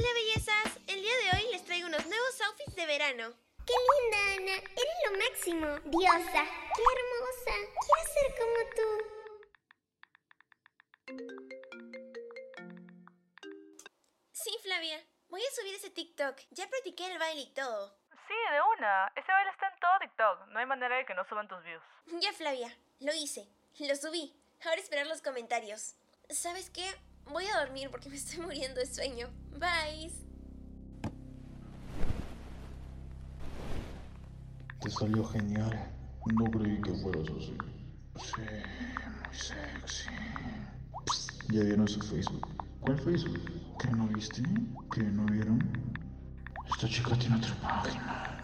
[0.00, 3.34] Hola bellezas, el día de hoy les traigo unos nuevos outfits de verano.
[3.66, 4.56] ¡Qué linda, Ana!
[4.56, 5.66] Eres lo máximo.
[5.90, 6.42] Diosa.
[6.74, 7.54] ¡Qué hermosa!
[7.84, 8.88] Quiero ser como tú.
[14.32, 15.04] Sí, Flavia.
[15.28, 16.40] Voy a subir ese TikTok.
[16.52, 17.94] Ya practiqué el baile y todo.
[18.26, 19.12] Sí, de una.
[19.14, 20.46] Ese baile está en todo TikTok.
[20.46, 21.82] No hay manera de que no suban tus views.
[22.22, 22.74] Ya, Flavia.
[23.00, 23.46] Lo hice.
[23.78, 24.34] Lo subí.
[24.64, 25.94] Ahora esperar los comentarios.
[26.30, 26.90] ¿Sabes qué?
[27.28, 29.28] Voy a dormir porque me estoy muriendo de sueño.
[29.52, 30.12] Bye.
[34.80, 35.90] Te salió genial.
[36.34, 37.56] No creí que fueras así.
[38.16, 38.42] Sí,
[39.06, 40.10] muy sexy.
[41.48, 42.46] ¿Ya vieron su Facebook?
[42.80, 43.40] ¿Cuál Facebook?
[43.78, 44.42] ¿Que no viste?
[44.92, 45.60] ¿Que no vieron?
[46.72, 48.39] Esta chica tiene otra página.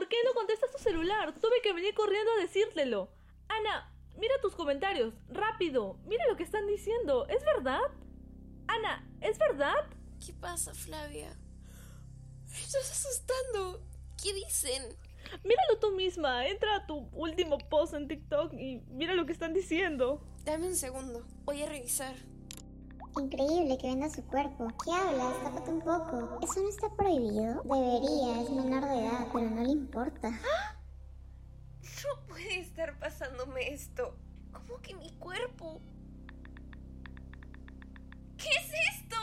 [0.00, 1.34] ¿Por qué no contestas tu celular?
[1.42, 3.10] Tuve que venir corriendo a decírtelo.
[3.48, 5.12] Ana, mira tus comentarios.
[5.28, 5.98] Rápido.
[6.06, 7.26] Mira lo que están diciendo.
[7.26, 7.82] ¿Es verdad?
[8.66, 9.74] Ana, ¿es verdad?
[10.24, 11.36] ¿Qué pasa, Flavia?
[12.48, 13.82] Me estás asustando.
[14.22, 14.82] ¿Qué dicen?
[15.44, 16.46] Míralo tú misma.
[16.46, 20.26] Entra a tu último post en TikTok y mira lo que están diciendo.
[20.46, 21.26] Dame un segundo.
[21.44, 22.14] Voy a revisar.
[23.18, 24.68] Increíble que venda su cuerpo.
[24.84, 25.42] ¿Qué hablas?
[25.42, 26.38] Tápate un poco.
[26.42, 27.60] ¿Eso no está prohibido?
[27.64, 30.30] Debería, es menor de edad, pero no le importa.
[30.30, 34.16] No puede estar pasándome esto.
[34.52, 35.80] ¿Cómo que mi cuerpo?
[38.36, 39.16] ¿Qué es esto?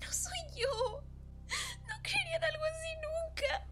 [0.00, 1.02] No soy yo.
[1.88, 3.66] No creería en algo así nunca.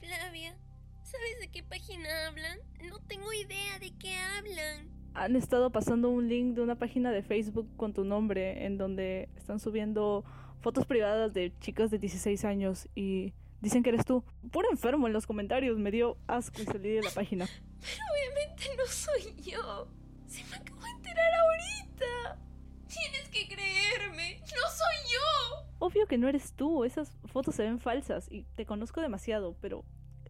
[0.00, 0.56] Flavia,
[1.02, 2.58] ¿sabes de qué página hablan?
[2.88, 7.22] No tengo idea de qué hablan han estado pasando un link de una página de
[7.22, 10.24] Facebook con tu nombre en donde están subiendo
[10.60, 13.32] fotos privadas de chicas de 16 años y
[13.64, 14.22] dicen que eres tú.
[14.52, 17.46] Puro enfermo en los comentarios, me dio asco y salí de la página.
[17.80, 19.88] Pero obviamente no soy yo.
[20.26, 22.38] Se me acabó de enterar ahorita.
[22.86, 24.40] Tienes que creerme.
[24.40, 25.66] No soy yo.
[25.78, 26.84] Obvio que no eres tú.
[26.84, 29.84] Esas fotos se ven falsas y te conozco demasiado, pero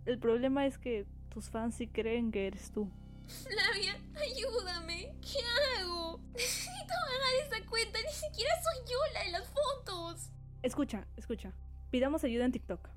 [0.06, 2.88] el problema es que tus fans sí creen que eres tú.
[3.26, 5.16] Flavia, ayúdame.
[5.20, 5.38] ¿Qué
[5.80, 6.20] hago?
[6.32, 7.98] Necesito bajar esa cuenta.
[8.00, 10.30] Ni siquiera soy yo la de las fotos.
[10.62, 11.52] Escucha, escucha.
[11.90, 12.88] Pidamos ayuda en TikTok.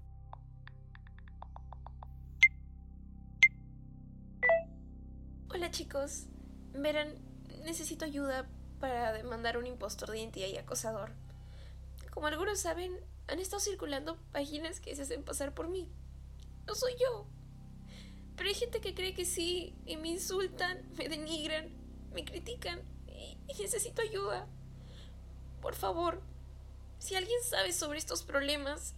[5.67, 6.27] Hola chicos.
[6.71, 7.13] Verán,
[7.65, 8.47] necesito ayuda
[8.79, 11.11] para demandar un impostor de identidad y acosador.
[12.09, 12.97] Como algunos saben,
[13.27, 15.89] han estado circulando páginas que se hacen pasar por mí.
[16.67, 17.27] No soy yo.
[18.37, 21.73] Pero hay gente que cree que sí y me insultan, me denigran,
[22.13, 24.47] me critican y, necesito ayuda.
[25.61, 26.21] Por favor,
[26.97, 28.95] si alguien sabe sobre estos problemas,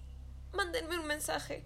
[0.54, 1.66] mándenme un mensaje.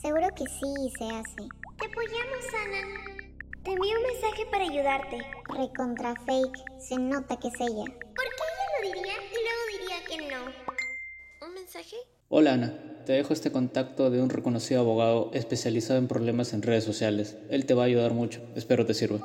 [0.00, 1.48] Seguro que sí se hace.
[1.78, 3.29] Te apoyamos, Ana.
[3.64, 5.18] Te envío un mensaje para ayudarte.
[5.54, 6.80] Recontra fake.
[6.80, 7.84] Se nota que es ella.
[7.84, 11.46] Porque ella lo diría y luego diría que no.
[11.46, 11.96] ¿Un mensaje?
[12.30, 16.84] Hola Ana, te dejo este contacto de un reconocido abogado especializado en problemas en redes
[16.84, 17.36] sociales.
[17.50, 18.40] Él te va a ayudar mucho.
[18.54, 19.18] Espero te sirva.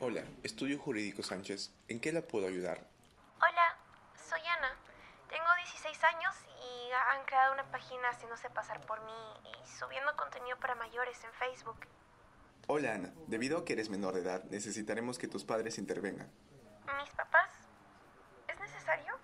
[0.00, 1.72] Hola, Estudio Jurídico Sánchez.
[1.88, 2.86] ¿En qué la puedo ayudar?
[3.38, 3.76] Hola,
[4.14, 4.70] soy Ana.
[5.28, 10.56] Tengo 16 años y han creado una página haciéndose pasar por mí y subiendo contenido
[10.60, 11.80] para mayores en Facebook.
[12.68, 16.30] Hola Ana, debido a que eres menor de edad, necesitaremos que tus padres intervengan.
[17.02, 17.50] ¿Mis papás?
[18.46, 19.14] ¿Es necesario?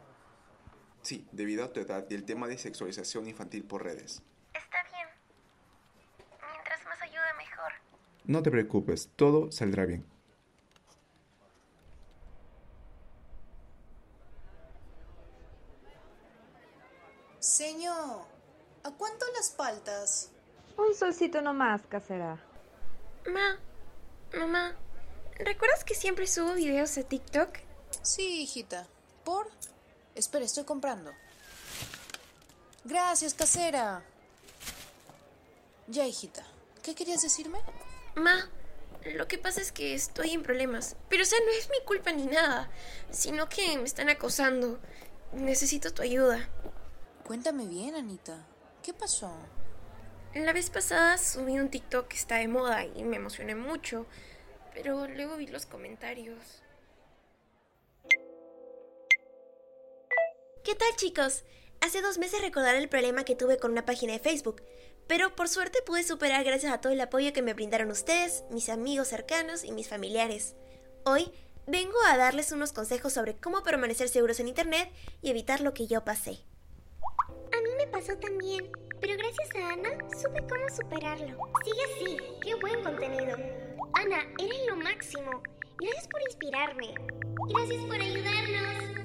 [1.03, 4.25] Sí, debido a tu edad y el tema de sexualización infantil por redes.
[4.53, 5.07] Está bien.
[6.51, 7.73] Mientras más ayuda, mejor.
[8.25, 10.14] No te preocupes, todo saldrá bien.
[17.45, 18.25] Señor,
[18.85, 20.31] ¿a cuánto las paltas?
[20.79, 22.43] Un solcito nomás, casera.
[23.27, 23.59] Ma,
[24.33, 24.75] mamá,
[25.35, 27.51] ¿recuerdas que siempre subo videos a TikTok?
[28.01, 28.87] Sí, hijita.
[29.25, 29.51] ¿Por?
[30.15, 31.13] Espera, estoy comprando.
[32.83, 34.03] Gracias, casera.
[35.87, 36.47] Ya, hijita.
[36.83, 37.59] ¿Qué querías decirme?
[38.15, 38.49] Ma,
[39.05, 40.97] lo que pasa es que estoy en problemas.
[41.11, 42.71] Pero, o sea, no es mi culpa ni nada,
[43.11, 44.81] sino que me están acosando.
[45.35, 46.49] Necesito tu ayuda.
[47.25, 48.47] Cuéntame bien, Anita.
[48.83, 49.33] ¿Qué pasó?
[50.35, 54.05] La vez pasada subí un TikTok que está de moda y me emocioné mucho,
[54.75, 56.63] pero luego vi los comentarios.
[60.63, 61.45] ¿Qué tal chicos?
[61.81, 64.63] hace dos meses recordar el problema que tuve con una página de Facebook,
[65.07, 68.71] pero por suerte pude superar gracias a todo el apoyo que me brindaron ustedes, mis
[68.71, 70.57] amigos cercanos y mis familiares.
[71.05, 71.31] Hoy
[71.67, 74.91] vengo a darles unos consejos sobre cómo permanecer seguros en Internet
[75.21, 76.41] y evitar lo que yo pasé.
[77.95, 78.69] Pasó también,
[79.01, 81.39] pero gracias a Ana supe cómo superarlo.
[81.65, 83.37] Sigue así, qué buen contenido.
[83.93, 85.41] Ana, eres lo máximo.
[85.79, 86.93] Gracias por inspirarme.
[87.51, 89.04] Gracias por ayudarnos.